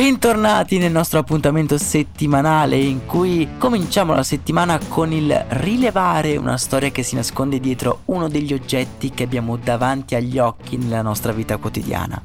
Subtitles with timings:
[0.00, 6.88] Bentornati nel nostro appuntamento settimanale in cui cominciamo la settimana con il rilevare una storia
[6.90, 11.58] che si nasconde dietro uno degli oggetti che abbiamo davanti agli occhi nella nostra vita
[11.58, 12.18] quotidiana.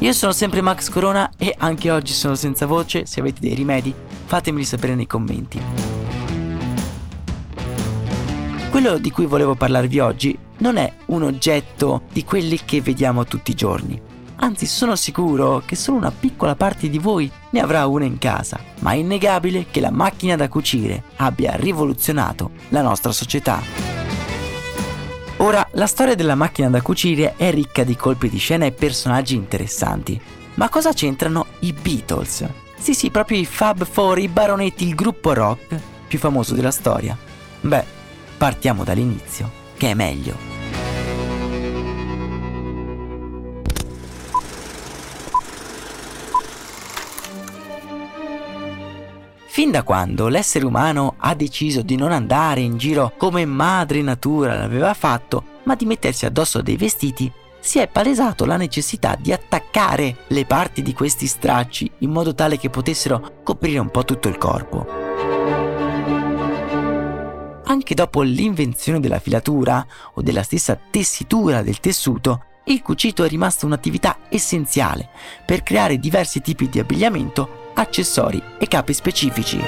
[0.00, 3.94] Io sono sempre Max Corona e anche oggi sono senza voce, se avete dei rimedi
[4.26, 5.58] fatemeli sapere nei commenti.
[8.68, 13.52] Quello di cui volevo parlarvi oggi non è un oggetto di quelli che vediamo tutti
[13.52, 14.07] i giorni
[14.40, 18.60] Anzi, sono sicuro che solo una piccola parte di voi ne avrà una in casa,
[18.80, 23.60] ma è innegabile che la macchina da cucire abbia rivoluzionato la nostra società.
[25.38, 29.34] Ora, la storia della macchina da cucire è ricca di colpi di scena e personaggi
[29.34, 30.20] interessanti.
[30.54, 32.46] Ma cosa c'entrano i Beatles?
[32.76, 37.16] Sì, sì, proprio i Fab Four, i baronetti, il gruppo rock più famoso della storia.
[37.60, 37.84] Beh,
[38.36, 40.57] partiamo dall'inizio, che è meglio.
[49.58, 54.56] Fin da quando l'essere umano ha deciso di non andare in giro come madre natura
[54.56, 60.18] l'aveva fatto, ma di mettersi addosso dei vestiti, si è palesato la necessità di attaccare
[60.28, 64.38] le parti di questi stracci in modo tale che potessero coprire un po' tutto il
[64.38, 64.86] corpo.
[67.64, 73.66] Anche dopo l'invenzione della filatura o della stessa tessitura del tessuto, il cucito è rimasto
[73.66, 75.10] un'attività essenziale
[75.44, 79.60] per creare diversi tipi di abbigliamento accessori e capi specifici.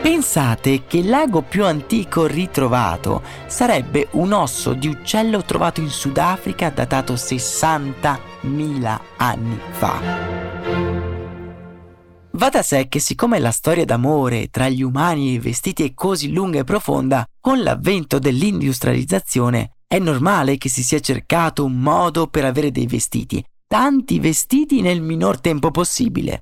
[0.00, 7.14] Pensate che l'ago più antico ritrovato sarebbe un osso di uccello trovato in Sudafrica datato
[7.14, 10.00] 60.000 anni fa.
[12.32, 15.92] Va da sé che siccome la storia d'amore tra gli umani e i vestiti è
[15.94, 22.28] così lunga e profonda, con l'avvento dell'industrializzazione è normale che si sia cercato un modo
[22.28, 26.40] per avere dei vestiti tanti vestiti nel minor tempo possibile.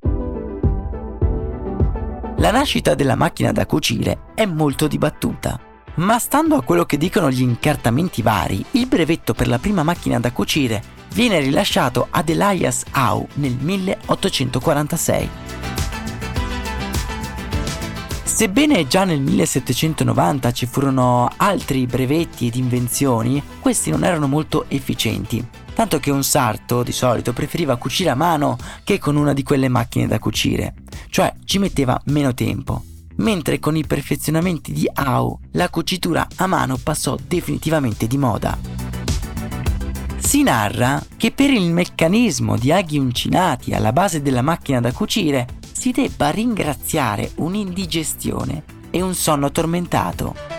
[2.38, 5.60] La nascita della macchina da cucire è molto dibattuta,
[5.96, 10.18] ma stando a quello che dicono gli incartamenti vari, il brevetto per la prima macchina
[10.18, 15.28] da cucire viene rilasciato ad Elias Howe nel 1846.
[18.24, 25.66] Sebbene già nel 1790 ci furono altri brevetti ed invenzioni, questi non erano molto efficienti
[25.78, 29.68] tanto che un sarto di solito preferiva cucire a mano che con una di quelle
[29.68, 30.74] macchine da cucire,
[31.08, 32.82] cioè ci metteva meno tempo.
[33.18, 38.58] Mentre con i perfezionamenti di Au la cucitura a mano passò definitivamente di moda.
[40.16, 45.46] Si narra che per il meccanismo di aghi uncinati alla base della macchina da cucire
[45.70, 50.57] si debba ringraziare un'indigestione e un sonno tormentato.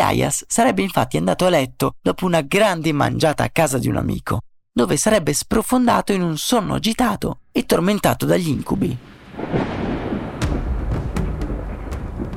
[0.00, 4.40] Elias sarebbe infatti andato a letto dopo una grande mangiata a casa di un amico,
[4.72, 8.96] dove sarebbe sprofondato in un sonno agitato e tormentato dagli incubi.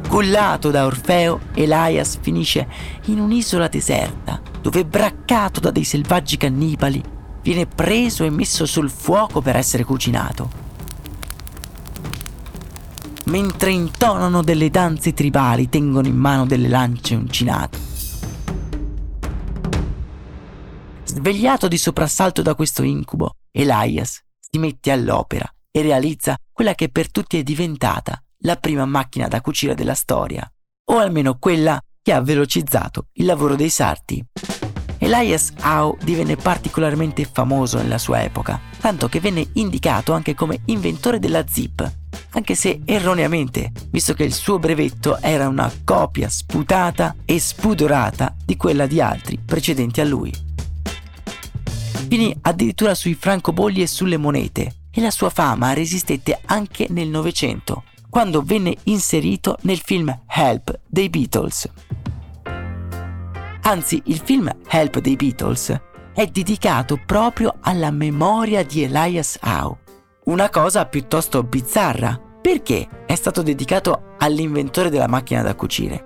[0.10, 2.68] Cullato da Orfeo, Elias finisce
[3.06, 7.02] in un'isola deserta, dove braccato da dei selvaggi cannibali,
[7.44, 10.70] viene preso e messo sul fuoco per essere cucinato
[13.32, 17.80] mentre intonano delle danze tribali, tengono in mano delle lance uncinate.
[21.06, 27.10] Svegliato di soprassalto da questo incubo, Elias si mette all'opera e realizza quella che per
[27.10, 30.50] tutti è diventata la prima macchina da cucire della storia,
[30.92, 34.22] o almeno quella che ha velocizzato il lavoro dei sarti.
[34.98, 41.20] Elias Howe divenne particolarmente famoso nella sua epoca, tanto che venne indicato anche come inventore
[41.20, 42.00] della zip,
[42.32, 48.56] anche se erroneamente, visto che il suo brevetto era una copia sputata e spudorata di
[48.58, 50.34] quella di altri precedenti a lui.
[52.08, 57.84] Finì addirittura sui francobolli e sulle monete e la sua fama resistette anche nel Novecento,
[58.10, 61.70] quando venne inserito nel film Help dei Beatles.
[63.62, 65.80] Anzi, il film Help dei Beatles
[66.14, 69.78] è dedicato proprio alla memoria di Elias Howe.
[70.24, 76.06] Una cosa piuttosto bizzarra, perché è stato dedicato all'inventore della macchina da cucire.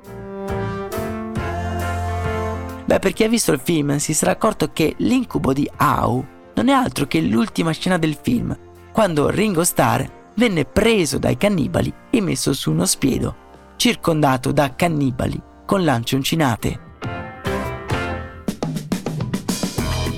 [2.86, 6.70] Beh, per chi ha visto il film si sarà accorto che l'incubo di Howe non
[6.70, 8.58] è altro che l'ultima scena del film,
[8.94, 13.36] quando Ringo Starr venne preso dai cannibali e messo su uno spiedo,
[13.76, 16.16] circondato da cannibali con lance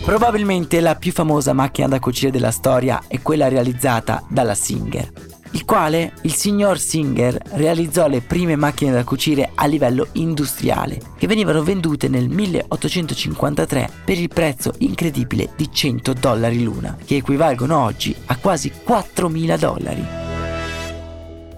[0.07, 5.11] Probabilmente la più famosa macchina da cucire della storia è quella realizzata dalla Singer,
[5.51, 11.27] il quale il signor Singer realizzò le prime macchine da cucire a livello industriale, che
[11.27, 18.15] venivano vendute nel 1853 per il prezzo incredibile di 100 dollari l'una, che equivalgono oggi
[18.27, 20.07] a quasi 4.000 dollari.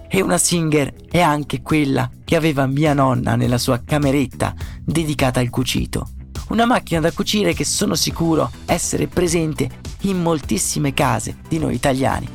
[0.08, 5.50] E una Singer è anche quella che aveva mia nonna nella sua cameretta dedicata al
[5.50, 6.08] cucito
[6.50, 9.68] una macchina da cucire che sono sicuro essere presente
[10.02, 12.28] in moltissime case di noi italiani.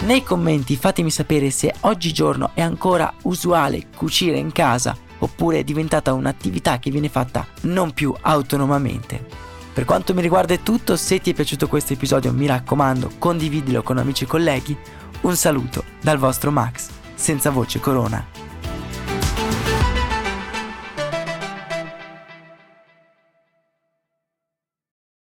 [0.00, 6.12] Nei commenti fatemi sapere se oggigiorno è ancora usuale cucire in casa oppure è diventata
[6.12, 9.26] un'attività che viene fatta non più autonomamente.
[9.74, 13.82] Per quanto mi riguarda è tutto, se ti è piaciuto questo episodio mi raccomando condividilo
[13.82, 14.76] con amici e colleghi.
[15.20, 18.47] Un saluto dal vostro Max, senza voce corona.